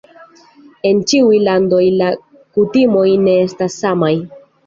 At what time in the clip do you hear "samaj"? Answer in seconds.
3.85-4.13